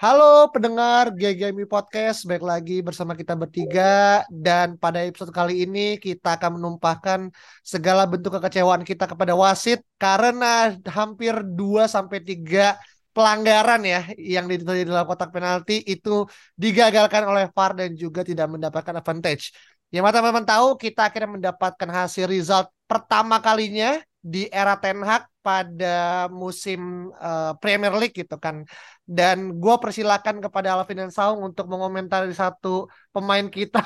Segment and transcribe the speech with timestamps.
[0.00, 4.24] Halo pendengar GGMI Podcast, baik lagi bersama kita bertiga.
[4.32, 7.28] Dan pada episode kali ini kita akan menumpahkan
[7.60, 12.80] segala bentuk kekecewaan kita kepada wasit karena hampir 2 sampai 3
[13.12, 16.24] pelanggaran ya yang terjadi dalam kotak penalti itu
[16.56, 19.52] digagalkan oleh VAR dan juga tidak mendapatkan advantage.
[19.92, 26.28] Yang teman-teman tahu kita akhirnya mendapatkan hasil result pertama kalinya di era Ten Hag pada
[26.28, 28.68] musim uh, Premier League gitu kan.
[29.02, 33.80] Dan gue persilakan kepada Alvin dan Saung untuk mengomentari satu pemain kita.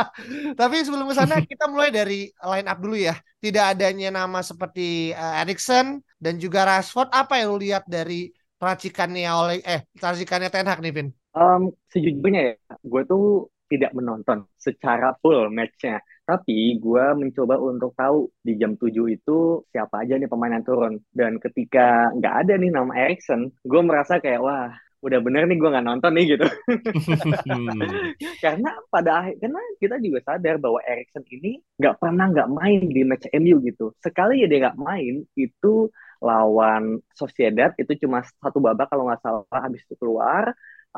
[0.60, 3.14] Tapi sebelum ke sana kita mulai dari line up dulu ya.
[3.38, 7.14] Tidak adanya nama seperti uh, Erikson dan juga Rashford.
[7.14, 11.08] Apa yang lu lihat dari racikannya oleh eh racikannya Ten Hag nih Vin?
[11.38, 18.28] Um, sejujurnya ya, gue tuh tidak menonton secara full matchnya tapi gue mencoba untuk tahu
[18.44, 21.00] di jam 7 itu siapa aja nih pemain yang turun.
[21.08, 24.68] Dan ketika nggak ada nih nama Erikson, gue merasa kayak, wah
[25.00, 26.44] udah bener nih gue nggak nonton nih gitu.
[28.44, 33.02] karena pada akhir, karena kita juga sadar bahwa Erikson ini nggak pernah nggak main di
[33.08, 33.96] match MU gitu.
[33.96, 35.88] Sekali ya dia nggak main, itu
[36.20, 40.52] lawan Sociedad itu cuma satu babak kalau nggak salah habis itu keluar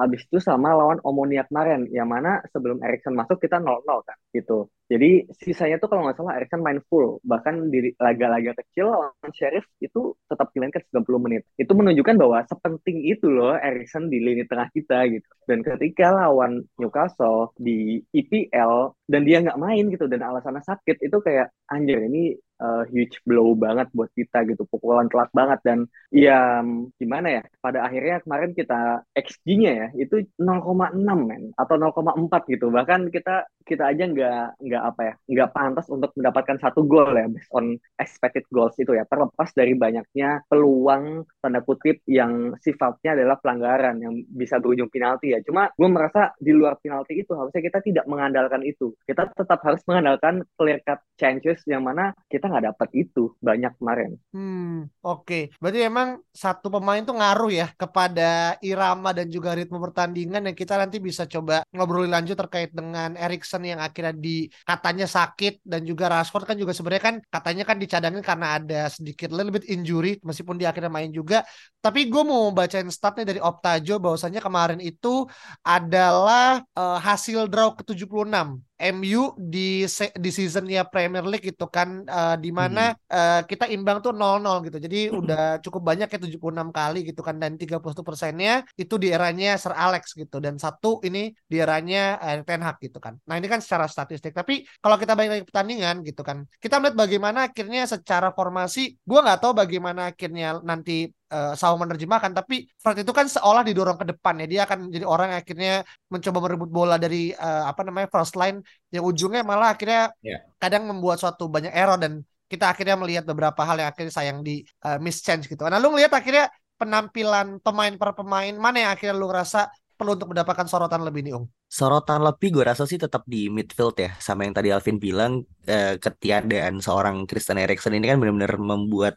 [0.04, 4.58] Abis itu sama lawan Omonia kemarin, yang mana sebelum Erikson masuk kita 0-0 kan, gitu.
[4.90, 9.62] Jadi sisanya tuh kalau nggak salah Erikson main full, bahkan di laga-laga kecil lawan Sheriff
[9.78, 11.42] itu tetap dimainkan 90 menit.
[11.54, 15.30] Itu menunjukkan bahwa sepenting itu loh Erikson di lini tengah kita gitu.
[15.46, 21.16] Dan ketika lawan Newcastle di EPL dan dia nggak main gitu dan alasannya sakit itu
[21.22, 25.78] kayak anjir ini uh, huge blow banget buat kita gitu pukulan telak banget dan
[26.12, 26.60] ya
[27.00, 33.08] gimana ya pada akhirnya kemarin kita XG-nya ya itu 0,6 men atau 0,4 gitu bahkan
[33.08, 37.52] kita kita aja nggak nggak apa ya nggak pantas untuk mendapatkan satu gol ya based
[37.52, 44.00] on expected goals itu ya terlepas dari banyaknya peluang tanda kutip yang sifatnya adalah pelanggaran
[44.00, 48.04] yang bisa berujung penalti ya cuma gue merasa di luar penalti itu harusnya kita tidak
[48.08, 53.36] mengandalkan itu kita tetap harus mengandalkan clear cut chances yang mana kita nggak dapat itu
[53.38, 54.10] banyak kemarin.
[54.32, 55.24] Hmm, oke.
[55.26, 55.42] Okay.
[55.60, 60.80] Berarti emang satu pemain tuh ngaruh ya kepada irama dan juga ritme pertandingan yang kita
[60.80, 66.06] nanti bisa coba ngobrolin lanjut terkait dengan Erikson yang akhirnya di katanya sakit dan juga
[66.06, 70.54] Rashford kan juga sebenarnya kan katanya kan dicadangin karena ada sedikit little bit injury meskipun
[70.54, 71.42] dia akhirnya main juga.
[71.82, 75.26] Tapi gue mau bacain statnya dari Optajo bahwasannya kemarin itu
[75.66, 79.84] adalah uh, hasil draw ke-76 MU di
[80.16, 83.12] di seasonnya Premier League itu kan uh, di mana hmm.
[83.12, 84.78] uh, kita imbang tuh 0-0 gitu.
[84.80, 85.20] Jadi hmm.
[85.20, 86.40] udah cukup banyak ya 76
[86.72, 91.36] kali gitu kan dan 31 persennya itu di eranya Sir Alex gitu dan satu ini
[91.44, 93.20] di eranya uh, Ten Hag gitu kan.
[93.28, 94.32] Nah ini kan secara statistik.
[94.32, 99.20] Tapi kalau kita balik lagi pertandingan gitu kan, kita melihat bagaimana akhirnya secara formasi, gua
[99.20, 104.06] nggak tahu bagaimana akhirnya nanti uh, sama menerjemahkan tapi Fred itu kan seolah didorong ke
[104.10, 105.74] depan ya dia akan jadi orang yang akhirnya
[106.10, 108.60] mencoba merebut bola dari uh, apa namanya first line
[108.90, 110.42] yang ujungnya malah akhirnya yeah.
[110.58, 114.66] kadang membuat suatu banyak error dan kita akhirnya melihat beberapa hal yang akhirnya sayang di
[114.82, 115.62] uh, mischance gitu.
[115.70, 119.70] Nah lu ngelihat akhirnya penampilan pemain per pemain mana yang akhirnya lu rasa
[120.00, 121.44] perlu untuk mendapatkan sorotan lebih nih Ung?
[121.68, 126.00] Sorotan lebih gue rasa sih tetap di midfield ya sama yang tadi Alvin bilang eh,
[126.00, 129.14] ketiadaan seorang Christian Eriksen ini kan benar-benar membuat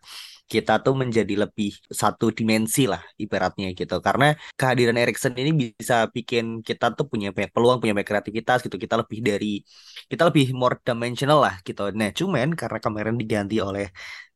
[0.53, 1.69] kita tuh menjadi lebih
[2.01, 3.95] satu dimensi lah ibaratnya gitu.
[4.05, 4.25] Karena
[4.59, 8.77] kehadiran Erikson ini bisa bikin kita tuh punya banyak peluang punya banyak kreativitas gitu.
[8.83, 9.47] Kita lebih dari
[10.11, 11.81] kita lebih more dimensional lah gitu.
[11.99, 13.85] Nah cuman karena kemarin diganti oleh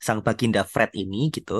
[0.06, 1.54] sang baginda Fred ini gitu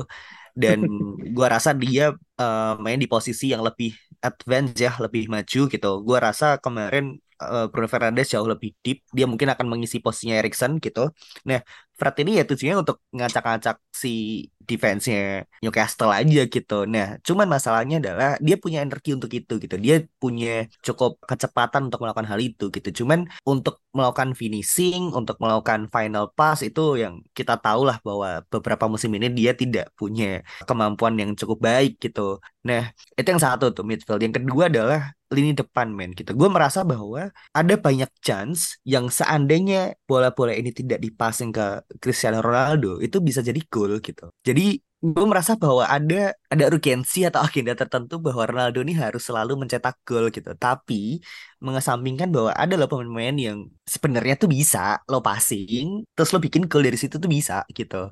[0.62, 0.80] dan
[1.36, 2.04] gua rasa dia
[2.42, 3.94] uh, main di posisi yang lebih
[4.26, 5.88] advance ya lebih maju gitu.
[6.08, 7.06] Gua rasa kemarin
[7.42, 11.12] uh, Bruno Fernandes jauh lebih deep dia mungkin akan mengisi posisinya Erikson gitu
[11.48, 11.60] nah
[11.98, 16.86] Fred ini ya tujuannya untuk ngacak-ngacak si defense-nya Newcastle aja gitu.
[16.86, 19.76] Nah, cuman masalahnya adalah dia punya energi untuk itu gitu.
[19.82, 23.02] Dia punya cukup kecepatan untuk melakukan hal itu gitu.
[23.02, 28.86] Cuman untuk melakukan finishing, untuk melakukan final pass itu yang kita tahu lah bahwa beberapa
[28.86, 32.38] musim ini dia tidak punya kemampuan yang cukup baik gitu.
[32.62, 34.22] Nah, itu yang satu tuh midfield.
[34.22, 36.32] Yang kedua adalah lini depan men gitu.
[36.34, 43.04] Gue merasa bahwa ada banyak chance yang seandainya bola-bola ini tidak dipasing ke Cristiano Ronaldo
[43.04, 44.32] itu bisa jadi gol gitu.
[44.46, 49.54] Jadi gue merasa bahwa ada ada urgensi atau agenda tertentu bahwa Ronaldo ini harus selalu
[49.62, 50.50] mencetak gol gitu.
[50.58, 51.22] Tapi
[51.62, 56.82] mengesampingkan bahwa ada loh pemain-pemain yang sebenarnya tuh bisa lo passing, terus lo bikin gol
[56.82, 58.10] dari situ tuh bisa gitu.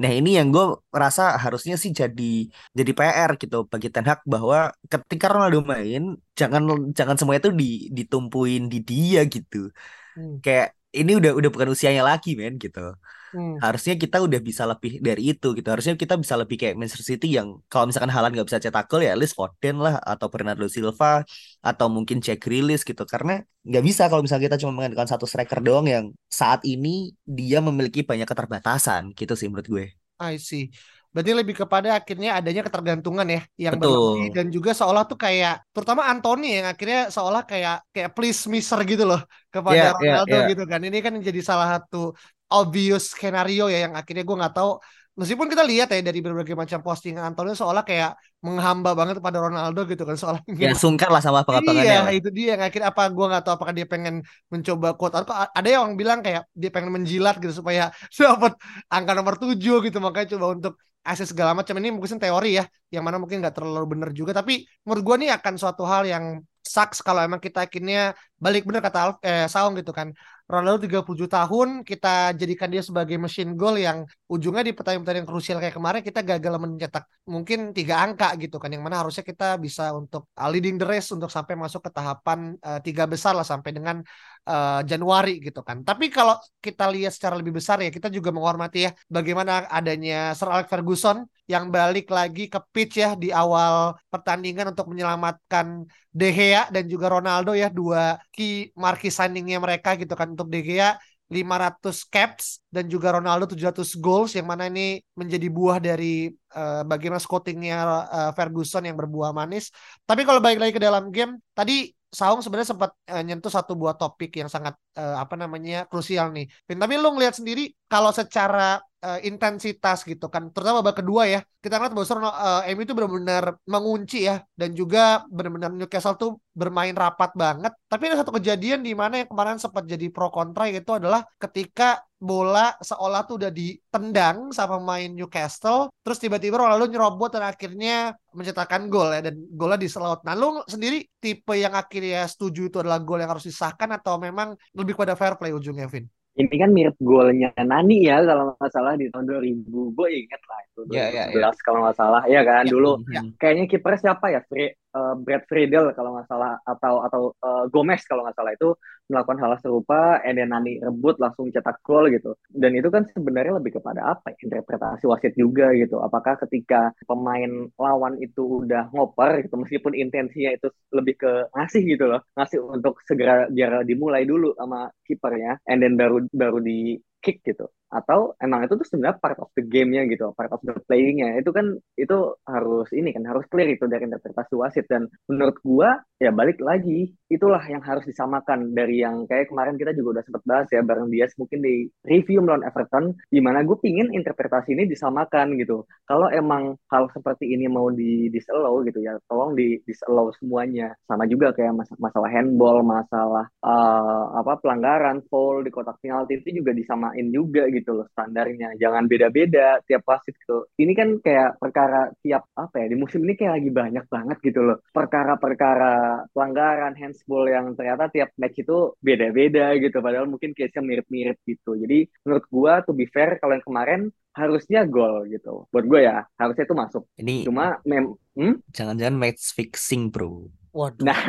[0.00, 0.64] Nah ini yang gue
[1.02, 2.48] rasa harusnya sih jadi
[2.78, 6.62] jadi PR gitu bagi Ten Hag bahwa ketika Ronaldo main jangan
[6.98, 9.68] jangan semuanya tuh di, ditumpuin di dia gitu.
[10.16, 10.40] Hmm.
[10.44, 12.92] Kayak ini udah udah bukan usianya lagi men gitu.
[13.32, 13.56] Hmm.
[13.64, 15.68] Harusnya kita udah bisa lebih dari itu gitu.
[15.72, 19.00] Harusnya kita bisa lebih kayak Manchester City yang kalau misalkan Haaland nggak bisa cetak gol
[19.00, 21.24] ya at least Foden lah atau Bernardo Silva
[21.64, 23.08] atau mungkin Jack Grealish gitu.
[23.08, 27.64] Karena nggak bisa kalau misalnya kita cuma mengandalkan satu striker doang yang saat ini dia
[27.64, 29.86] memiliki banyak keterbatasan gitu sih menurut gue.
[30.20, 30.70] I see.
[31.12, 36.08] Berarti lebih kepada akhirnya adanya ketergantungan ya yang berlebih dan juga seolah tuh kayak terutama
[36.08, 39.20] Anthony yang akhirnya seolah kayak kayak please miser gitu loh
[39.52, 40.50] kepada yeah, Ronaldo yeah, yeah.
[40.56, 40.80] gitu kan.
[40.80, 42.16] Ini kan jadi salah satu
[42.48, 44.70] obvious skenario ya yang akhirnya gue nggak tahu
[45.12, 49.84] meskipun kita lihat ya dari berbagai macam postingan Antonio seolah kayak menghamba banget pada Ronaldo
[49.84, 53.26] gitu kan soalnya ya sungkan lah sama pengapakannya iya itu dia yang akhirnya apa gue
[53.28, 57.36] nggak tahu apakah dia pengen mencoba quote atau ada yang bilang kayak dia pengen menjilat
[57.38, 58.56] gitu supaya dapat
[58.88, 61.74] angka nomor tujuh gitu makanya coba untuk akses segala macam.
[61.82, 64.32] Ini mungkin teori ya yang mana mungkin nggak terlalu benar juga.
[64.38, 68.80] Tapi menurut gue nih akan suatu hal yang sucks kalau emang kita akhirnya balik bener
[68.80, 70.14] kata Alf, eh, Saung gitu kan
[70.52, 75.72] Ronaldo 37 tahun kita jadikan dia sebagai mesin gol yang ujungnya di pertandingan-pertandingan krusial kayak
[75.80, 80.28] kemarin kita gagal mencetak mungkin tiga angka gitu kan yang mana harusnya kita bisa untuk
[80.36, 84.04] uh, leading the race untuk sampai masuk ke tahapan uh, tiga besar lah sampai dengan
[84.44, 85.80] uh, Januari gitu kan.
[85.88, 90.52] Tapi kalau kita lihat secara lebih besar ya kita juga menghormati ya bagaimana adanya Sir
[90.52, 96.68] Alex Ferguson yang balik lagi ke pitch ya di awal pertandingan untuk menyelamatkan De Gea
[96.68, 100.98] dan juga Ronaldo ya dua key marquee signingnya mereka gitu kan untuk De Gea
[101.32, 107.16] 500 caps dan juga Ronaldo 700 goals yang mana ini menjadi buah dari uh, bagaimana
[107.16, 109.72] scoutingnya uh, Ferguson yang berbuah manis.
[110.04, 113.96] Tapi kalau balik lagi ke dalam game tadi Saung sebenarnya sempat uh, nyentuh satu buah
[113.96, 116.44] topik yang sangat uh, apa namanya krusial nih.
[116.68, 120.48] Tapi lu ngelihat sendiri kalau secara uh, intensitas gitu kan.
[120.54, 121.40] Terutama babak kedua ya.
[121.62, 124.40] Kita ngeliat bahwa uh, MU itu benar-benar mengunci ya.
[124.54, 127.74] Dan juga benar-benar Newcastle tuh bermain rapat banget.
[127.90, 132.00] Tapi ada satu kejadian di mana yang kemarin sempat jadi pro kontra itu adalah ketika
[132.22, 138.86] bola seolah tuh udah ditendang sama main Newcastle terus tiba-tiba Ronaldo nyerobot dan akhirnya mencetakkan
[138.86, 139.20] gol ya.
[139.26, 140.22] Dan golnya di slot.
[140.22, 144.54] Nah lu sendiri tipe yang akhirnya setuju itu adalah gol yang harus disahkan atau memang
[144.78, 146.06] lebih pada fair play ujungnya Vin?
[146.32, 150.60] Ini kan mirip golnya Nani ya kalau nggak salah di tahun 2000 gue inget lah
[150.64, 151.52] itu 2011 yeah, yeah, yeah.
[151.60, 153.24] kalau nggak salah ya kan yeah, dulu yeah.
[153.36, 158.00] kayaknya kiper siapa ya Fre uh, Brad Friedel kalau nggak salah atau atau uh, Gomez
[158.08, 158.72] kalau nggak salah itu
[159.12, 162.32] melakukan hal serupa and then Nani rebut langsung cetak gol gitu.
[162.48, 164.48] Dan itu kan sebenarnya lebih kepada apa ya?
[164.48, 166.00] interpretasi wasit juga gitu.
[166.00, 172.04] Apakah ketika pemain lawan itu udah ngoper gitu meskipun intensinya itu lebih ke ngasih gitu
[172.08, 172.20] loh.
[172.34, 177.70] Ngasih untuk segera biar dimulai dulu sama kipernya and then baru baru di kick gitu
[177.92, 181.36] atau emang itu tuh sebenarnya part of the game-nya gitu, part of the playing-nya.
[181.36, 182.16] Itu kan itu
[182.48, 187.12] harus ini kan harus clear itu dari interpretasi wasit dan menurut gua ya balik lagi
[187.28, 191.10] itulah yang harus disamakan dari yang kayak kemarin kita juga udah sempat bahas ya bareng
[191.12, 195.84] dia mungkin di review melawan Everton di mana gue pingin interpretasi ini disamakan gitu.
[196.06, 200.94] Kalau emang hal seperti ini mau di disallow gitu ya, tolong di disallow semuanya.
[201.08, 204.11] Sama juga kayak mas masalah handball, masalah uh,
[204.42, 208.74] apa pelanggaran, foul di kotak penalti itu juga disamain juga gitu loh standarnya.
[208.76, 210.66] Jangan beda-beda tiap wasit gitu.
[210.76, 214.60] Ini kan kayak perkara tiap apa ya di musim ini kayak lagi banyak banget gitu
[214.62, 214.78] loh.
[214.90, 219.98] Perkara-perkara pelanggaran handsball yang ternyata tiap match itu beda-beda gitu.
[220.02, 221.78] Padahal mungkin case-nya mirip-mirip gitu.
[221.78, 225.68] Jadi menurut gua to be fair kalau yang kemarin harusnya gol gitu.
[225.68, 227.04] Buat gue ya harusnya itu masuk.
[227.20, 228.64] Ini cuma mem hmm?
[228.72, 231.04] jangan-jangan match fixing bro Waduh.
[231.04, 231.20] Nah,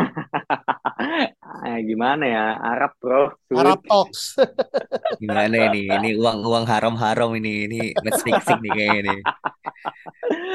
[1.44, 3.36] ah, gimana ya Arab bro?
[3.52, 4.40] Arab talks.
[5.22, 5.92] gimana ini?
[5.92, 9.16] Ini uang uang haram haram ini ini match fixing nih kayaknya ini.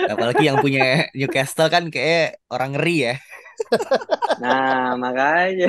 [0.08, 3.14] Apalagi yang punya Newcastle kan kayak orang ngeri ya.
[4.38, 5.66] Nah makanya.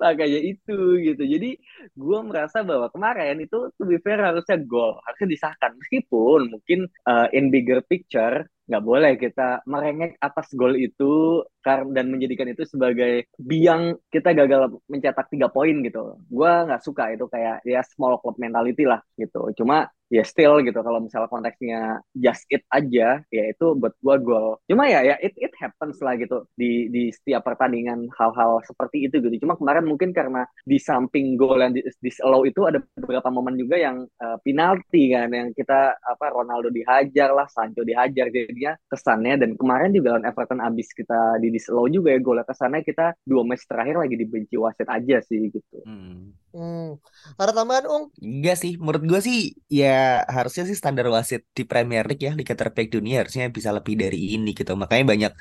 [0.00, 1.60] makanya itu gitu jadi
[1.92, 7.28] gue merasa bahwa kemarin itu to be fair harusnya gol harusnya disahkan meskipun mungkin uh,
[7.36, 13.96] in bigger picture nggak boleh kita merengek atas gol itu dan menjadikan itu sebagai biang
[14.08, 16.16] kita gagal mencetak tiga poin gitu.
[16.28, 19.52] Gue nggak suka itu kayak ya small club mentality lah gitu.
[19.56, 21.80] Cuma ya still gitu kalau misalnya konteksnya
[22.14, 26.14] just it aja ya itu buat gue gol cuma ya ya it it happens lah
[26.14, 31.34] gitu di di setiap pertandingan hal-hal seperti itu gitu cuma kemarin mungkin karena di samping
[31.34, 36.26] gol yang disallow itu ada beberapa momen juga yang uh, penalti kan yang kita apa
[36.30, 41.50] Ronaldo dihajar lah Sancho dihajar jadinya kesannya dan kemarin juga lawan Everton abis kita di
[41.50, 45.82] disallow juga ya golnya kesannya kita dua match terakhir lagi dibenci wasit aja sih gitu
[45.82, 46.43] hmm.
[46.54, 46.94] Hmm.
[47.34, 48.04] Ada tambahan, Ung?
[48.22, 52.54] Enggak sih, menurut gue sih ya harusnya sih standar wasit di Premier League ya Liga
[52.54, 54.72] terbaik dunia harusnya bisa lebih dari ini gitu.
[54.78, 55.32] Makanya banyak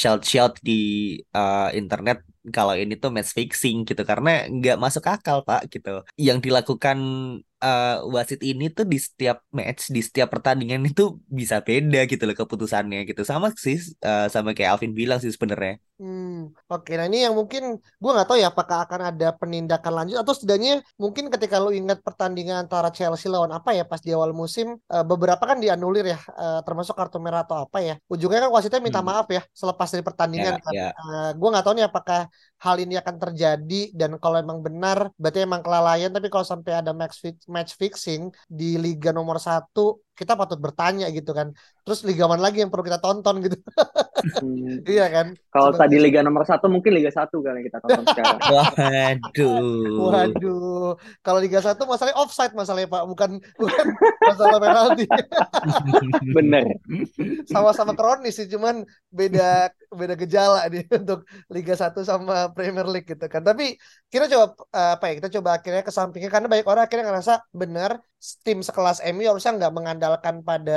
[0.00, 0.72] shout-shout di
[1.32, 2.20] uh, internet
[2.52, 5.88] kalau ini tuh match fixing gitu karena nggak masuk akal pak gitu.
[6.20, 6.98] Yang dilakukan
[7.62, 12.36] uh, wasit ini tuh di setiap match, di setiap pertandingan itu bisa beda gitu loh
[12.36, 13.22] keputusannya gitu.
[13.26, 15.82] Sama sih uh, sama kayak Alvin bilang sih sebenarnya.
[15.98, 16.94] Hmm, oke.
[16.94, 20.78] Nah ini yang mungkin gue nggak tahu ya apakah akan ada penindakan lanjut atau setidaknya
[20.94, 25.02] mungkin ketika lo ingat pertandingan antara Chelsea lawan apa ya pas di awal musim uh,
[25.02, 27.98] beberapa kan dianulir ya uh, termasuk kartu merah atau apa ya.
[28.06, 29.10] Ujungnya kan wasitnya minta hmm.
[29.10, 30.62] maaf ya selepas dari pertandingan.
[30.62, 30.72] Yeah, kan.
[30.78, 30.92] yeah.
[31.02, 32.20] Uh, gue nggak tahu nih apakah
[32.62, 36.94] hal ini akan terjadi dan kalau emang benar berarti emang kelalaian tapi kalau sampai ada
[36.94, 41.54] match fix, match fixing di liga nomor satu kita patut bertanya gitu kan.
[41.86, 43.54] Terus liga mana lagi yang perlu kita tonton gitu.
[44.42, 44.82] hmm.
[44.82, 45.26] Iya kan?
[45.54, 48.38] Kalau tadi liga nomor satu mungkin liga satu yang kita tonton sekarang.
[48.50, 50.10] Waduh.
[50.10, 50.90] Waduh.
[51.22, 53.86] Kalau liga satu masalahnya offside masalahnya Pak, bukan bukan
[54.26, 55.04] masalah penalti.
[56.36, 56.64] Bener.
[57.46, 58.82] Sama-sama kronis sih, cuman
[59.14, 63.40] beda beda gejala nih untuk Liga satu sama Premier League gitu kan.
[63.46, 63.78] Tapi
[64.10, 64.44] kita coba
[64.74, 65.12] apa ya?
[65.22, 68.02] Kita coba akhirnya ke sampingnya karena banyak orang akhirnya ngerasa benar
[68.42, 70.07] tim sekelas MU harusnya nggak mengandalkan
[70.44, 70.72] pada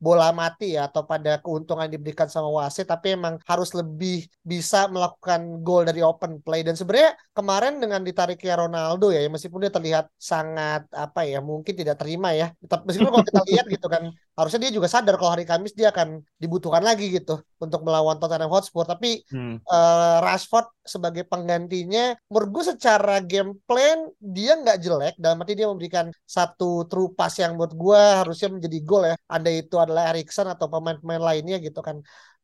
[0.00, 4.88] bola mati ya atau pada keuntungan yang diberikan sama wasit tapi emang harus lebih bisa
[4.88, 10.08] melakukan gol dari open play dan sebenarnya kemarin dengan ditariknya Ronaldo ya meskipun dia terlihat
[10.16, 14.08] sangat apa ya mungkin tidak terima ya meskipun kalau kita lihat gitu kan
[14.40, 18.48] harusnya dia juga sadar kalau hari Kamis dia akan dibutuhkan lagi gitu untuk melawan Tottenham
[18.48, 19.68] Hotspur tapi hmm.
[19.68, 25.68] uh, Rashford sebagai penggantinya menurut gue secara game plan dia nggak jelek dalam arti dia
[25.68, 30.46] memberikan satu true pass yang menurut gue harusnya menjadi gol ya ada itu adalah Erikson
[30.54, 31.96] atau pemain-pemain lainnya gitu kan.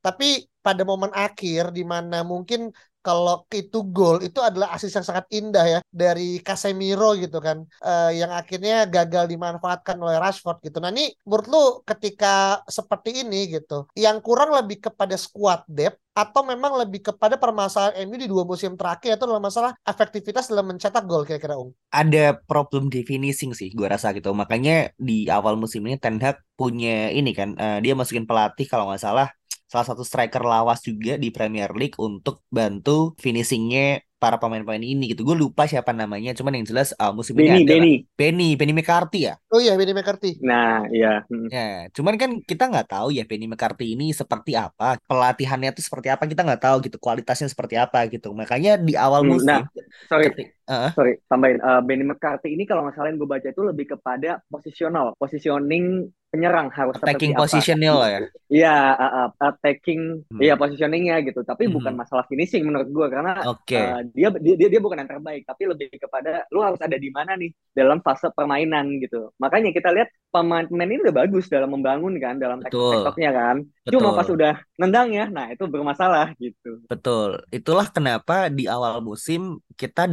[0.02, 0.24] Tapi
[0.64, 2.60] pada momen akhir di mana mungkin
[3.06, 8.10] kalau itu gol itu adalah asis yang sangat indah ya dari Casemiro gitu kan uh,
[8.10, 10.82] yang akhirnya gagal dimanfaatkan oleh Rashford gitu.
[10.82, 16.40] Nah ini menurut lu ketika seperti ini gitu yang kurang lebih kepada squad depth atau
[16.48, 21.04] memang lebih kepada permasalahan MU di dua musim terakhir itu adalah masalah efektivitas dalam mencetak
[21.04, 21.76] gol kira-kira Ung?
[21.92, 24.32] Ada problem di finishing sih gue rasa gitu.
[24.32, 28.88] Makanya di awal musim ini Ten Hag punya ini kan uh, dia masukin pelatih kalau
[28.88, 29.28] nggak salah
[29.66, 35.28] salah satu striker lawas juga di Premier League untuk bantu finishingnya para pemain-pemain ini gitu.
[35.28, 37.94] Gue lupa siapa namanya, cuman yang jelas uh, musim Benny, ini ada Benny.
[38.16, 39.34] Benny, Benny McCarthy ya.
[39.52, 40.40] Oh iya Benny McCarthy.
[40.40, 41.22] Nah iya.
[41.28, 41.52] Hmm.
[41.52, 46.08] Ya, cuman kan kita nggak tahu ya Benny McCarthy ini seperti apa, pelatihannya itu seperti
[46.08, 48.32] apa kita nggak tahu gitu, kualitasnya seperti apa gitu.
[48.32, 49.46] Makanya di awal hmm, musim.
[49.52, 49.62] Nah,
[50.08, 51.58] sorry, ketika, uh, sorry tambahin.
[51.62, 56.68] Uh, Benny McCarthy ini kalau nggak salah gue baca itu lebih kepada posisional, positioning penyerang
[56.74, 58.20] harus attacking positional lah ya.
[58.46, 60.40] Iya, uh, uh, attacking, hmm.
[60.42, 61.40] iya positioningnya gitu.
[61.46, 61.74] Tapi hmm.
[61.74, 63.80] bukan masalah finishing menurut gue karena okay.
[63.80, 67.38] uh, dia, dia dia bukan yang terbaik, tapi lebih kepada lu harus ada di mana
[67.38, 69.32] nih dalam fase permainan gitu.
[69.40, 73.56] Makanya kita lihat pemain-pemain ini udah bagus dalam membangun kan, dalam tektoknya kan.
[73.86, 73.92] Betul.
[73.96, 76.84] Cuma pas udah nendang ya, nah itu bermasalah gitu.
[76.90, 77.40] Betul.
[77.48, 80.04] Itulah kenapa di awal musim kita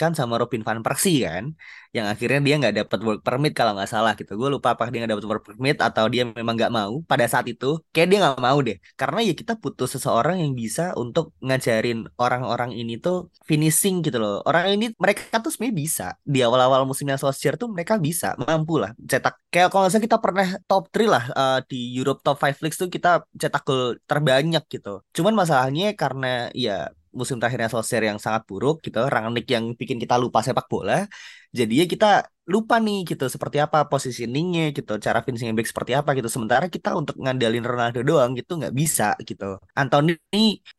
[0.00, 1.52] dikaitkan sama Robin van Persie kan?
[1.92, 4.32] Yang akhirnya dia nggak dapat work permit kalau nggak salah gitu.
[4.40, 7.04] Gue lupa apa dia nggak dapat work permit atau dia memang nggak mau.
[7.04, 8.76] Pada saat itu kayak dia nggak mau deh.
[8.96, 14.40] Karena ya kita butuh seseorang yang bisa untuk ngajarin orang-orang ini tuh finishing gitu loh.
[14.48, 16.06] Orang ini mereka tuh sebenarnya bisa.
[16.24, 19.36] Di awal-awal musimnya Solskjaer tuh mereka bisa mampu lah cetak.
[19.52, 22.78] Kayak kalau nggak salah kita pernah top 3 lah uh, di Europe Top 5 Leagues
[22.80, 25.02] tuh kita cetak gol terbanyak gitu.
[25.10, 30.16] Cuman masalahnya karena ya musim terakhirnya Solskjaer yang sangat buruk gitu, Rangnick yang bikin kita
[30.16, 31.04] lupa sepak bola.
[31.50, 32.10] Jadinya kita
[32.46, 36.30] lupa nih gitu seperti apa positioningnya gitu, cara finishing back seperti apa gitu.
[36.30, 39.58] Sementara kita untuk ngandalin Ronaldo doang gitu nggak bisa gitu.
[39.74, 40.18] Anthony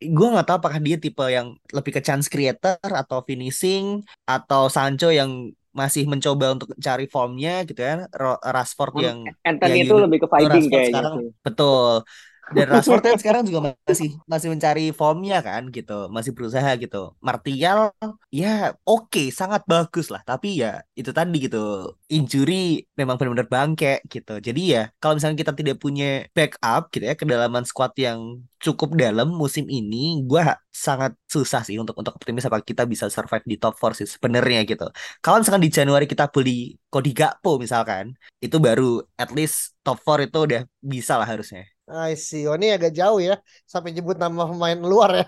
[0.00, 5.12] gue nggak tahu apakah dia tipe yang lebih ke chance creator atau finishing atau Sancho
[5.12, 8.04] yang masih mencoba untuk cari formnya gitu kan
[8.44, 12.04] Rashford yang Anthony ya, itu lebih ke fighting kayaknya sekarang betul
[12.52, 17.16] Dan Rashford kan sekarang juga masih masih mencari formnya kan gitu, masih berusaha gitu.
[17.18, 17.92] Martial
[18.28, 24.04] ya oke, okay, sangat bagus lah, tapi ya itu tadi gitu, injury memang benar-benar bangke
[24.06, 24.38] gitu.
[24.38, 29.32] Jadi ya kalau misalnya kita tidak punya backup gitu ya, kedalaman squad yang cukup dalam
[29.34, 30.40] musim ini, gue
[30.70, 34.62] sangat susah sih untuk untuk optimis apa kita bisa survive di top 4 sih sebenarnya
[34.64, 34.86] gitu.
[35.18, 40.30] Kalau misalkan di Januari kita beli Cody Gakpo misalkan, itu baru at least top 4
[40.30, 41.66] itu udah bisa lah harusnya.
[41.92, 42.48] I see.
[42.48, 43.36] Oh, ini agak jauh ya
[43.68, 45.24] sampai nyebut nama pemain luar ya.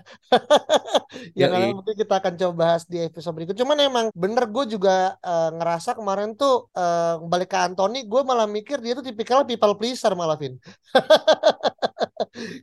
[1.37, 3.53] yang ya, mungkin kita akan coba bahas di episode berikut.
[3.53, 8.49] Cuman emang bener gue juga uh, ngerasa kemarin tuh uh, balik ke Anthony, gue malah
[8.49, 10.57] mikir dia tuh tipikal people pleaser malah Vin.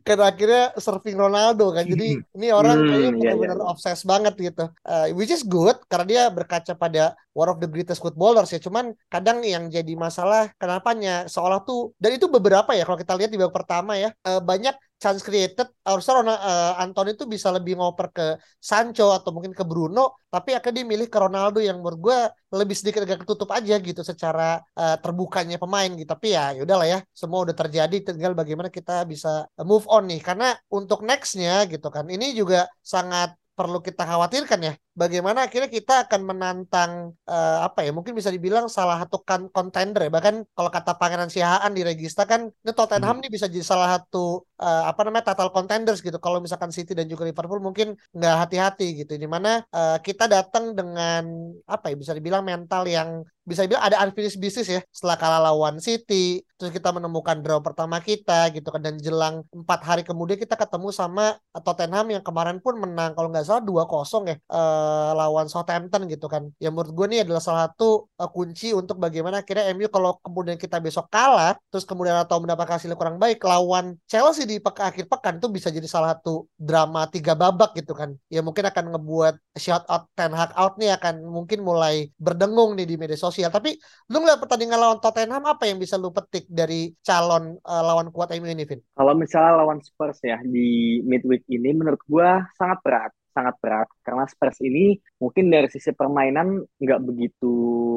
[0.07, 1.85] karena akhirnya surfing Ronaldo kan.
[1.89, 3.73] Jadi ini orang hmm, kayaknya iya, benar-benar yeah, yeah.
[3.73, 4.65] obses banget gitu.
[4.85, 8.61] Uh, which is good karena dia berkaca pada one of the greatest footballers ya.
[8.61, 13.31] Cuman kadang yang jadi masalah kenapanya seolah tuh dan itu beberapa ya kalau kita lihat
[13.33, 14.13] di babak pertama ya.
[14.23, 18.27] Uh, banyak chance created harusnya Ronald, uh, Anton itu bisa lebih ngoper ke
[18.63, 22.19] Sancho atau mungkin ke Bruno tapi akhirnya dia milih ke Ronaldo yang menurut gue
[22.57, 26.09] lebih sedikit agak ketutup aja gitu secara uh, terbukanya pemain gitu.
[26.09, 30.25] Tapi ya yaudahlah ya semua udah terjadi tinggal bagaimana kita bisa move on nih.
[30.25, 36.05] Karena untuk nextnya gitu kan ini juga sangat perlu kita khawatirkan ya bagaimana akhirnya kita
[36.09, 40.11] akan menantang uh, apa ya mungkin bisa dibilang salah satu kan contender ya.
[40.13, 43.23] Bahkan kalau kata Pangeran Sihaan di Regista kan ini Tottenham hmm.
[43.25, 46.17] nih bisa jadi salah satu uh, apa namanya total contenders gitu.
[46.21, 49.17] Kalau misalkan City dan juga Liverpool mungkin nggak hati-hati gitu.
[49.17, 51.25] Di mana uh, kita datang dengan
[51.65, 54.81] apa ya bisa dibilang mental yang bisa dibilang ada unfinished business ya.
[54.93, 58.85] Setelah kalah lawan City terus kita menemukan draw pertama kita gitu kan.
[58.85, 63.49] Dan jelang empat hari kemudian kita ketemu sama Tottenham yang kemarin pun menang kalau nggak
[63.49, 64.37] salah dua kosong ya.
[64.53, 66.51] Uh, uh, lawan Southampton gitu kan.
[66.59, 70.59] Ya menurut gue nih adalah salah satu uh, kunci untuk bagaimana akhirnya MU kalau kemudian
[70.59, 75.07] kita besok kalah, terus kemudian atau mendapat hasil kurang baik lawan Chelsea di peka, akhir
[75.07, 78.15] pekan itu bisa jadi salah satu drama tiga babak gitu kan.
[78.27, 82.87] Ya mungkin akan ngebuat shout out Ten Hag out nih akan mungkin mulai berdengung nih
[82.89, 83.49] di media sosial.
[83.55, 83.79] Tapi
[84.11, 88.35] lu ngeliat pertandingan lawan Tottenham apa yang bisa lu petik dari calon uh, lawan kuat
[88.37, 88.81] MU ini, Vin?
[88.97, 93.89] Kalau misalnya lawan Spurs ya di midweek ini menurut gue sangat berat sangat berat.
[94.05, 97.53] Karena Spurs ini mungkin dari sisi permainan nggak begitu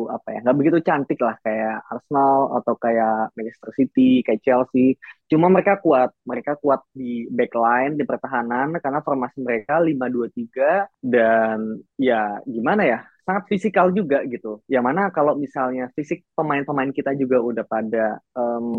[0.09, 4.95] apa ya nggak begitu cantik lah kayak Arsenal atau kayak Manchester City kayak Chelsea
[5.31, 12.39] cuma mereka kuat mereka kuat di backline di pertahanan karena formasi mereka 5-2-3 dan ya
[12.45, 14.61] gimana ya sangat fisikal juga gitu.
[14.69, 18.21] Yang mana kalau misalnya fisik pemain-pemain kita juga udah pada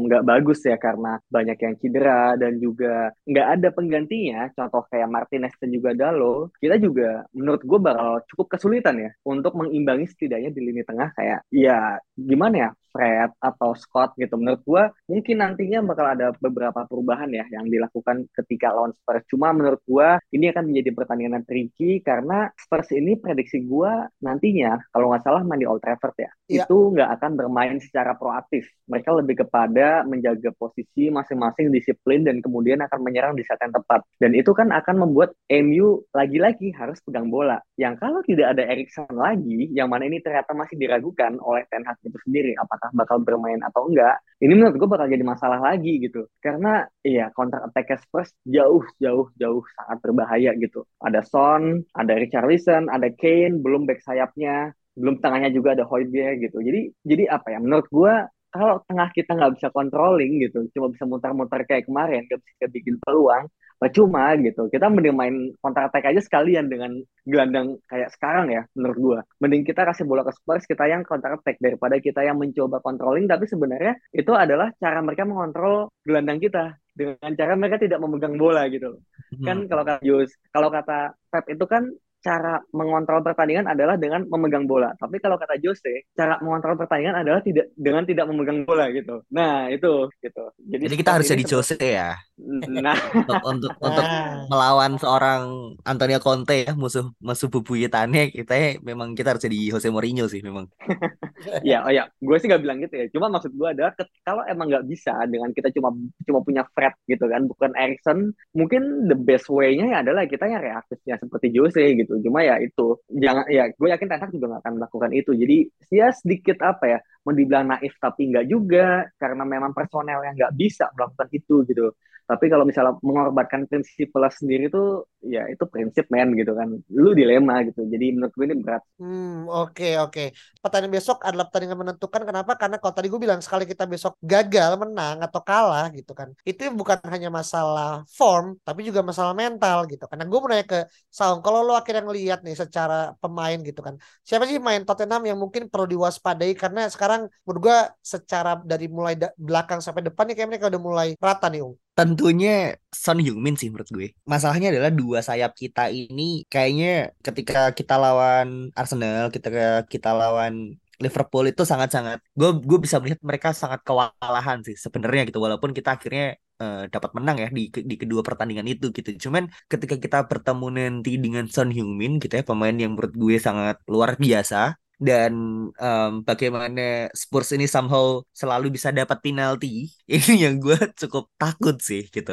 [0.06, 4.46] nggak um, bagus ya karena banyak yang cedera dan juga nggak ada penggantinya.
[4.54, 9.58] Contoh kayak Martinez dan juga Dalo, kita juga menurut gue bakal cukup kesulitan ya untuk
[9.58, 14.40] mengimbangi setidaknya di lini tengah kayak ya gimana ya Fred atau Scott gitu.
[14.40, 14.82] Menurut gue
[15.12, 19.28] mungkin nantinya bakal ada beberapa perubahan ya yang dilakukan ketika lawan Spurs.
[19.28, 23.92] Cuma menurut gue ini akan menjadi pertandingan tricky karena Spurs ini prediksi gue
[24.24, 26.64] nantinya kalau nggak salah main di Old Trafford ya, ya.
[26.64, 28.64] itu nggak akan bermain secara proaktif.
[28.88, 34.00] Mereka lebih kepada menjaga posisi masing-masing disiplin dan kemudian akan menyerang di saat yang tepat.
[34.16, 37.60] Dan itu kan akan membuat MU lagi-lagi harus pegang bola.
[37.76, 41.98] Yang kalau tidak ada Erikson lagi, yang mana ini ternyata masih diragukan oleh Ten Hag
[42.06, 45.96] itu sendiri, apakah apakah bakal bermain atau enggak ini menurut gue bakal jadi masalah lagi
[45.96, 46.28] gitu.
[46.44, 50.84] Karena iya counter attack Spurs jauh jauh jauh sangat berbahaya gitu.
[51.00, 56.58] Ada Son ada Richarlison ada Kane belum back sayapnya belum tengahnya juga ada Højbjerg gitu.
[56.60, 58.14] Jadi jadi apa ya menurut gue
[58.56, 62.96] kalau tengah kita nggak bisa controlling gitu cuma bisa muter-muter kayak kemarin nggak bisa bikin
[63.04, 64.72] peluang percuma gitu.
[64.72, 66.96] Kita mending main counter attack aja sekalian dengan
[67.28, 69.20] gelandang kayak sekarang ya menurut gua.
[69.44, 73.28] Mending kita kasih bola ke Spurs kita yang counter attack daripada kita yang mencoba controlling
[73.28, 78.64] tapi sebenarnya itu adalah cara mereka mengontrol gelandang kita dengan cara mereka tidak memegang bola
[78.72, 79.42] gitu Hmm.
[79.42, 81.90] Kan kalau kata Jus, kalau kata Pep itu kan
[82.26, 84.90] cara mengontrol pertandingan adalah dengan memegang bola.
[84.98, 89.22] Tapi kalau kata Jose, cara mengontrol pertandingan adalah tidak dengan tidak memegang bola gitu.
[89.30, 90.44] Nah, itu gitu.
[90.58, 92.18] Jadi, Jadi kita harus jadi Jose ya.
[92.36, 94.44] Nah, untuk untuk, untuk nah.
[94.52, 99.88] melawan seorang Antonio Conte ya, musuh musuh bubuyutannya kita ya, memang kita harus jadi Jose
[99.88, 100.68] Mourinho sih memang.
[101.64, 103.06] ya, oh ya, gue sih gak bilang gitu ya.
[103.08, 105.96] Cuma maksud gue adalah kalau emang nggak bisa dengan kita cuma
[106.28, 110.60] cuma punya Fred gitu kan, bukan Erikson, mungkin the best way-nya ya adalah kita yang
[110.60, 114.62] reaktifnya seperti Jose gitu cuma ya itu jangan ya gue yakin Ten Hag juga gak
[114.66, 115.56] akan melakukan itu jadi
[115.88, 120.54] ya sedikit apa ya mau dibilang naif tapi nggak juga karena memang personel yang nggak
[120.54, 121.90] bisa melakukan itu gitu
[122.26, 126.74] tapi kalau misalnya mengorbankan prinsip plus sendiri tuh ya itu prinsip men gitu kan.
[126.90, 127.86] Lu dilema gitu.
[127.86, 128.82] Jadi menurut gue ini berat.
[128.98, 130.10] Hmm, oke okay, oke.
[130.10, 130.28] Okay.
[130.58, 132.58] Pertandingan besok adalah pertandingan menentukan kenapa?
[132.58, 136.34] Karena kalau tadi gue bilang sekali kita besok gagal menang atau kalah gitu kan.
[136.42, 140.02] Itu bukan hanya masalah form tapi juga masalah mental gitu.
[140.10, 143.94] Karena gue mau ke Saung, kalau lo akhirnya ngelihat nih secara pemain gitu kan.
[144.26, 149.14] Siapa sih main Tottenham yang mungkin perlu diwaspadai karena sekarang menurut gue secara dari mulai
[149.40, 151.74] belakang sampai depan nih kayak mereka udah mulai rata nih, Ung.
[151.96, 154.06] Tentunya Son Heung-min sih menurut gue.
[154.28, 161.44] Masalahnya adalah dua sayap kita ini kayaknya ketika kita lawan Arsenal, ketika kita lawan Liverpool
[161.52, 166.40] itu sangat-sangat gue gue bisa melihat mereka sangat kewalahan sih sebenarnya gitu walaupun kita akhirnya
[166.56, 169.28] uh, dapat menang ya di di kedua pertandingan itu gitu.
[169.28, 173.76] Cuman ketika kita bertemu nanti dengan Son Heung-min gitu ya pemain yang menurut gue sangat
[173.92, 175.32] luar biasa dan
[175.76, 176.80] um, bagaimana
[177.12, 182.32] Spurs ini somehow selalu bisa dapat penalti ini yang gue cukup takut sih gitu.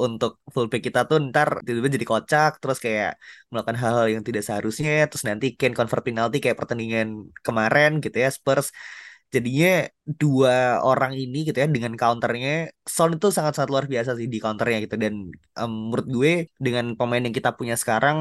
[0.00, 3.20] Untuk fullback kita tuh ntar tiba-tiba jadi kocak terus kayak
[3.52, 7.08] melakukan hal-hal yang tidak seharusnya terus nanti Kane convert penalti kayak pertandingan
[7.46, 8.72] kemarin gitu ya Spurs
[9.34, 9.68] jadinya
[10.20, 10.52] dua
[10.88, 12.50] orang ini gitu ya dengan counternya
[12.96, 14.96] Son itu sangat-sangat luar biasa sih di counternya gitu.
[15.04, 15.14] Dan
[15.60, 16.30] um, menurut gue
[16.64, 18.16] dengan pemain yang kita punya sekarang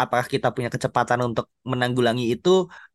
[0.00, 2.48] apakah kita punya kecepatan untuk menanggulangi itu?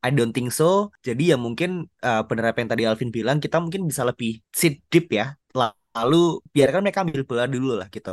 [0.06, 0.66] I don't think so.
[1.08, 1.70] Jadi ya mungkin
[2.08, 4.30] uh, benar apa yang tadi Alvin bilang kita mungkin bisa lebih
[4.62, 5.26] sit deep ya.
[5.98, 6.18] Lalu
[6.54, 8.12] biarkan mereka ambil bola dulu lah gitu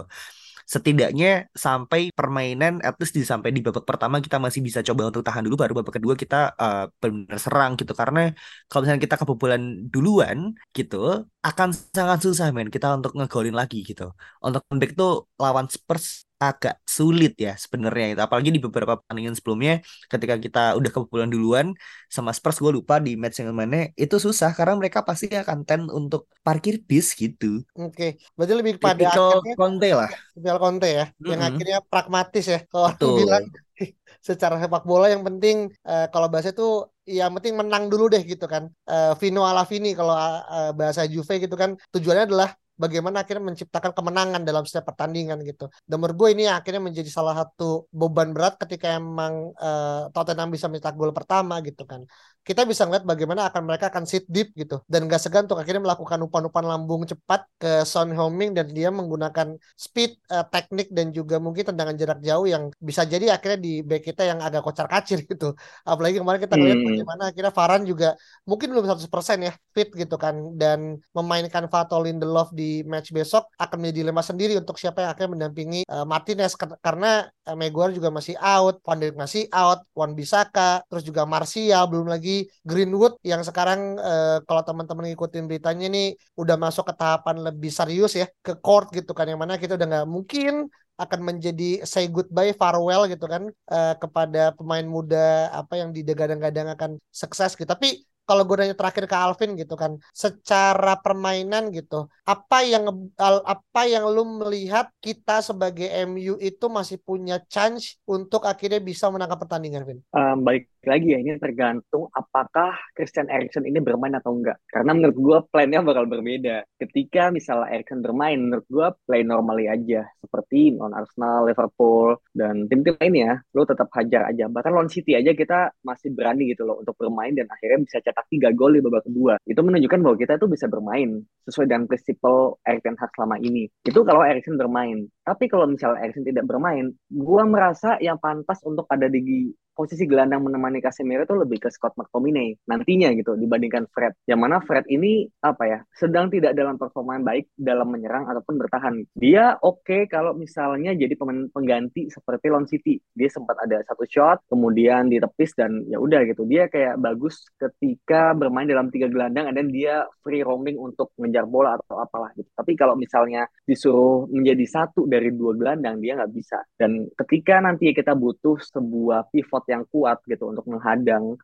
[0.72, 1.29] setidaknya
[1.64, 5.42] sampai permainan at least di sampai di babak pertama kita masih bisa coba untuk tahan
[5.46, 7.92] dulu baru babak kedua kita uh, benar-benar serang gitu.
[8.00, 8.20] Karena
[8.68, 10.38] kalau misalnya kita kebobolan duluan
[10.77, 10.96] gitu
[11.44, 14.03] akan sangat susah men kita untuk ngegolin lagi gitu.
[14.44, 19.80] Untuk comeback tuh lawan Spurs agak sulit ya sebenarnya itu apalagi di beberapa pertandingan sebelumnya
[20.11, 21.66] ketika kita udah kebobolan duluan
[22.11, 25.83] sama Spurs gue lupa di match yang mana itu susah karena mereka pasti akan ten
[25.90, 27.64] untuk parkir bis gitu.
[27.74, 28.11] Oke, okay.
[28.38, 30.11] berarti lebih pada akhirnya Conte lah.
[30.37, 31.30] Tipikal Conte ya, mm-hmm.
[31.30, 32.61] yang akhirnya pragmatis ya.
[32.70, 33.44] Kalau aku bilang
[34.28, 38.46] secara sepak bola yang penting uh, kalau bahasa itu yang penting menang dulu deh gitu
[38.48, 38.70] kan.
[38.88, 43.94] Uh, Vino ala Vini kalau uh, bahasa Juve gitu kan tujuannya adalah bagaimana akhirnya menciptakan
[43.94, 45.70] kemenangan dalam setiap pertandingan gitu.
[45.87, 50.66] Dan menurut gue ini akhirnya menjadi salah satu beban berat ketika emang uh, Tottenham bisa
[50.66, 52.02] mencetak gol pertama gitu kan.
[52.44, 55.80] Kita bisa ngeliat bagaimana akan mereka akan sit deep gitu dan gak segan untuk akhirnya
[55.80, 61.40] melakukan umpan-umpan lambung cepat ke Son Heung-min dan dia menggunakan speed, uh, teknik dan juga
[61.40, 65.24] mungkin tendangan jarak jauh yang bisa jadi akhirnya di back kita yang agak kocar kacir
[65.30, 65.56] gitu.
[65.88, 66.88] Apalagi kemarin kita ngeliat hmm.
[66.92, 68.08] bagaimana akhirnya Varan juga
[68.44, 73.53] mungkin belum 100% ya fit gitu kan dan memainkan Vato Lindelof di di match besok
[73.61, 78.09] akan menjadi dilema sendiri untuk siapa yang akan mendampingi uh, Martinez karena uh, Maguire juga
[78.09, 83.44] masih out, Van Dijk masih out, Wan Bisaka, terus juga Martial, belum lagi Greenwood yang
[83.44, 88.57] sekarang uh, kalau teman-teman ngikutin beritanya nih udah masuk ke tahapan lebih serius ya ke
[88.64, 93.27] court gitu kan yang mana kita udah nggak mungkin akan menjadi say goodbye farewell gitu
[93.27, 97.66] kan uh, kepada pemain muda apa yang digadang-gadang akan sukses gitu.
[97.66, 102.88] Tapi kalau gue nanya terakhir ke Alvin gitu kan, secara permainan gitu, apa yang
[103.20, 109.44] apa yang lu melihat kita sebagai MU itu masih punya chance untuk akhirnya bisa menangkap
[109.44, 109.98] pertandingan, Vin?
[110.16, 114.60] Um, baik lagi ya ini tergantung apakah Christian Eriksen ini bermain atau enggak.
[114.68, 116.64] Karena menurut gue plannya bakal berbeda.
[116.76, 120.04] Ketika misalnya Eriksen bermain, menurut gue play normally aja.
[120.20, 124.48] Seperti non Arsenal, Liverpool, dan tim-tim lainnya, lo tetap hajar aja.
[124.48, 127.98] Bahkan lawan City aja kita masih berani gitu loh untuk bermain dan akhirnya bisa
[128.31, 129.35] tiga gol di babak kedua.
[129.48, 133.66] Itu menunjukkan bahwa kita itu bisa bermain sesuai dengan prinsipal Erik Ten selama ini.
[133.83, 135.09] Itu kalau Eriksen bermain.
[135.24, 140.46] Tapi kalau misalnya Eriksen tidak bermain, gue merasa yang pantas untuk ada di posisi gelandang
[140.46, 144.14] menemani Casemiro itu lebih ke Scott McTominay nantinya gitu dibandingkan Fred.
[144.24, 148.54] Yang mana Fred ini apa ya sedang tidak dalam performa yang baik dalam menyerang ataupun
[148.62, 148.94] bertahan.
[149.18, 153.02] Dia oke okay kalau misalnya jadi pemain pengganti seperti Lon City.
[153.12, 156.46] Dia sempat ada satu shot kemudian ditepis dan ya udah gitu.
[156.46, 161.76] Dia kayak bagus ketika bermain dalam tiga gelandang dan dia free roaming untuk mengejar bola
[161.76, 162.48] atau apalah gitu.
[162.54, 166.62] Tapi kalau misalnya disuruh menjadi satu dari dua gelandang dia nggak bisa.
[166.78, 171.37] Dan ketika nanti kita butuh sebuah pivot yang kuat gitu untuk menghadang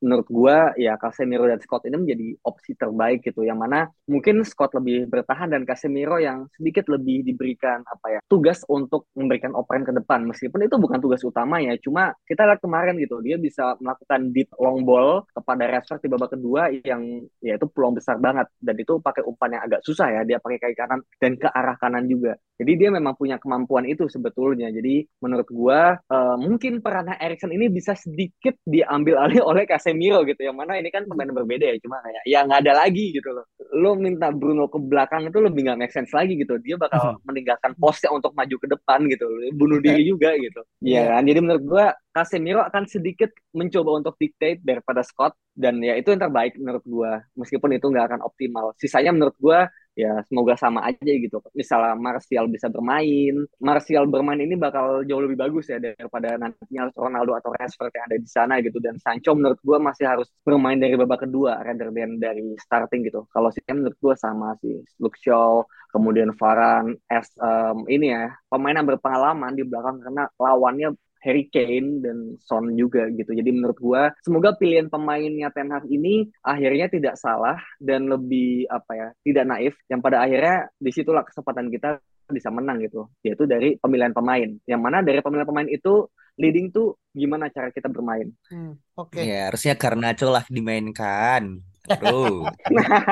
[0.00, 4.76] menurut gue ya Casemiro dan Scott ini menjadi opsi terbaik gitu yang mana mungkin Scott
[4.76, 9.92] lebih bertahan dan Casemiro yang sedikit lebih diberikan apa ya tugas untuk memberikan operan ke
[9.92, 10.24] depan.
[10.28, 14.50] Meskipun itu bukan tugas utama ya cuma kita lihat kemarin gitu dia bisa melakukan deep
[14.60, 18.48] long ball kepada Rashford di babak kedua yang ya itu peluang besar banget.
[18.60, 21.76] Dan itu pakai umpan yang agak susah ya dia pakai kaki kanan dan ke arah
[21.80, 22.36] kanan juga.
[22.54, 24.70] Jadi dia memang punya kemampuan itu sebetulnya.
[24.70, 30.46] Jadi menurut gue uh, mungkin peran Erikson ini bisa sedikit diambil alih oleh Casemiro gitu
[30.46, 33.44] yang mana ini kan pemain berbeda ya cuma kayak ya nggak ada lagi gitu loh.
[33.74, 36.54] Lo minta Bruno ke belakang itu lebih nggak make sense lagi gitu.
[36.62, 37.26] Dia bakal hmm.
[37.26, 39.26] meninggalkan posnya untuk maju ke depan gitu
[39.58, 40.62] bunuh diri juga gitu.
[40.78, 41.26] Ya kan?
[41.26, 46.22] Jadi menurut gua Casemiro akan sedikit mencoba untuk dictate daripada Scott dan ya itu yang
[46.22, 47.12] terbaik menurut gua.
[47.34, 48.70] Meskipun itu nggak akan optimal.
[48.78, 51.38] Sisanya menurut gua ya semoga sama aja gitu.
[51.54, 57.38] Misalnya Martial bisa bermain, Martial bermain ini bakal jauh lebih bagus ya daripada nantinya Ronaldo
[57.38, 58.78] atau Rashford yang ada di sana gitu.
[58.82, 63.26] Dan Sancho menurut gue masih harus bermain dari babak kedua rather than dari starting gitu.
[63.30, 64.82] Kalau sih menurut gue sama sih.
[64.98, 65.62] Luke Shaw,
[65.94, 70.88] kemudian Varane, as um, ini ya pemain yang berpengalaman di belakang karena lawannya
[71.24, 73.32] Harry Kane dan Son juga gitu.
[73.32, 78.92] Jadi menurut gua semoga pilihan pemainnya Ten Hag ini akhirnya tidak salah dan lebih apa
[78.92, 83.08] ya, tidak naif yang pada akhirnya di situlah kesempatan kita bisa menang gitu.
[83.24, 84.52] Yaitu dari pemilihan pemain.
[84.68, 88.28] Yang mana dari pemilihan pemain itu leading tuh gimana cara kita bermain.
[88.50, 89.22] Hmm, Oke.
[89.22, 89.32] Okay.
[89.32, 91.73] Ya, harusnya karena lah dimainkan.
[91.84, 92.48] Bro.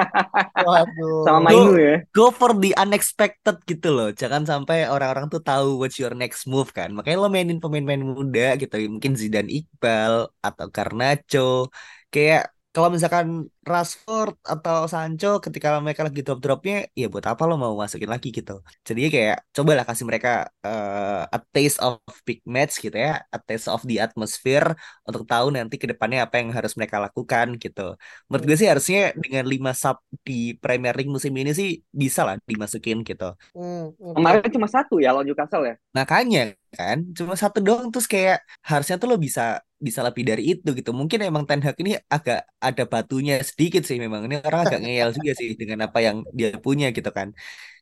[0.66, 1.24] Waduh.
[1.28, 1.96] Sama Mainu ya.
[2.16, 4.08] Go for the unexpected gitu loh.
[4.16, 6.88] Jangan sampai orang-orang tuh tahu what's your next move kan.
[6.96, 8.74] Makanya lo mainin pemain-pemain muda gitu.
[8.88, 11.68] Mungkin Zidane Iqbal atau Garnacho.
[12.08, 17.78] Kayak kalau misalkan Rashford atau Sancho ketika mereka lagi drop-dropnya ya buat apa lo mau
[17.78, 18.58] masukin lagi gitu.
[18.82, 23.22] Jadi kayak cobalah kasih mereka uh, a taste of big match gitu ya.
[23.30, 24.74] A taste of the atmosphere
[25.06, 27.94] untuk tahu nanti ke depannya apa yang harus mereka lakukan gitu.
[28.26, 29.96] Menurut gue sih harusnya dengan 5 sub
[30.26, 33.38] di Premier League musim ini sih bisa lah dimasukin gitu.
[33.54, 35.74] Hmm, kemarin cuma satu ya lawan Newcastle ya?
[35.94, 40.70] Makanya kan cuma satu doang terus kayak harusnya tuh lo bisa bisa lebih dari itu
[40.72, 40.94] gitu.
[40.94, 44.20] Mungkin emang Ten Hag ini agak ada batunya sedikit sih memang.
[44.26, 47.28] Ini orang agak ngeyel juga sih dengan apa yang dia punya gitu kan.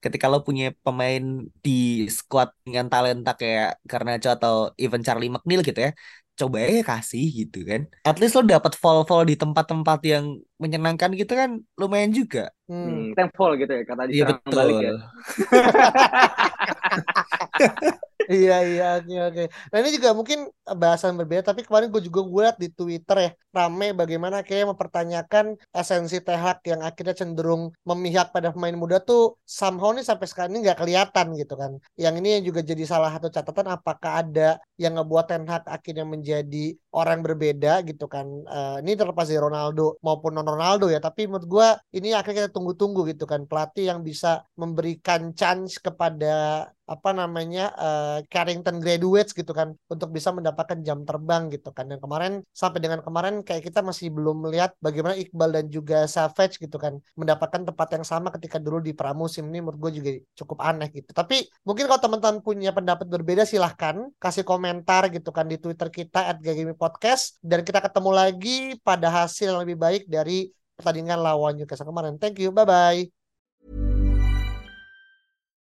[0.05, 1.23] Ketika lo punya pemain
[1.65, 5.93] di squad dengan talenta kayak Garnacho atau even Charlie McNeil gitu ya.
[6.41, 7.81] Coba ya kasih gitu kan.
[8.09, 10.25] At least lo dapat fall-fall di tempat-tempat yang
[10.57, 12.49] menyenangkan gitu kan lumayan juga.
[12.67, 14.53] Hmm, thankful gitu ya kata Iya betul.
[14.57, 14.93] Balik ya.
[18.33, 19.43] iya iya oke oke.
[19.71, 20.38] Nah ini juga mungkin
[20.83, 25.47] bahasan berbeda tapi kemarin gue juga gue liat di Twitter ya rame bagaimana kayak mempertanyakan
[25.79, 29.21] esensi Tehak yang akhirnya cenderung memihak pada pemain muda tuh
[29.59, 31.73] somehow nih sampai sekarang ini nggak kelihatan gitu kan.
[32.03, 34.49] Yang ini juga jadi salah satu catatan apakah ada
[34.83, 38.26] yang ngebuat Ten Hag akhirnya menjadi orang berbeda gitu kan.
[38.46, 42.50] Uh, ini terlepas dari Ronaldo maupun non Ronaldo ya tapi menurut gue ini akhirnya kita
[42.55, 43.46] tunggu-tunggu gitu kan.
[43.46, 50.35] Pelatih yang bisa memberikan chance kepada apa namanya uh, Carrington graduates gitu kan untuk bisa
[50.35, 51.87] mendapatkan jam terbang gitu kan.
[51.87, 56.59] Dan kemarin sampai dengan kemarin kayak kita masih belum melihat bagaimana Iqbal dan juga Savage
[56.59, 59.46] gitu kan mendapatkan tempat yang sama ketika dulu di pramusim.
[59.46, 61.14] Ini menurut gue juga cukup aneh gitu.
[61.14, 66.26] Tapi mungkin kalau teman-teman punya pendapat berbeda silahkan kasih komentar gitu kan di Twitter kita
[66.35, 66.42] at
[66.81, 70.49] Podcast dan kita ketemu lagi pada hasil yang lebih baik dari
[70.81, 72.16] pertandingan lawan Newcastle kemarin.
[72.16, 73.20] Thank you bye bye